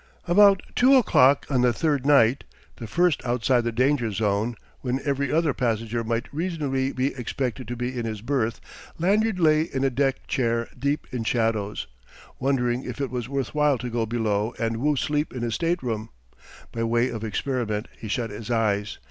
About 0.27 0.63
two 0.75 0.95
o'clock 0.95 1.45
on 1.51 1.61
the 1.61 1.71
third 1.71 2.07
night 2.07 2.43
(the 2.77 2.87
first 2.87 3.23
outside 3.23 3.63
the 3.63 3.71
danger 3.71 4.11
zone, 4.11 4.55
when 4.79 4.99
every 5.05 5.31
other 5.31 5.53
passenger 5.53 6.03
might 6.03 6.27
reasonably 6.33 6.91
be 6.91 7.13
expected 7.13 7.67
to 7.67 7.75
be 7.75 7.95
in 7.95 8.03
his 8.07 8.21
berth) 8.21 8.59
Lanyard 8.97 9.39
lay 9.39 9.61
in 9.61 9.83
a 9.83 9.91
deck 9.91 10.25
chair 10.25 10.67
deep 10.75 11.05
in 11.11 11.23
shadows, 11.23 11.85
wondering 12.39 12.83
if 12.83 12.99
it 12.99 13.11
was 13.11 13.29
worthwhile 13.29 13.77
to 13.77 13.91
go 13.91 14.07
below 14.07 14.55
and 14.57 14.77
woo 14.77 14.95
sleep 14.95 15.31
in 15.35 15.43
his 15.43 15.53
stateroom. 15.53 16.09
By 16.71 16.83
way 16.83 17.09
of 17.09 17.23
experiment 17.23 17.87
he 17.95 18.07
shut 18.07 18.31
his 18.31 18.49
eyes. 18.49 18.97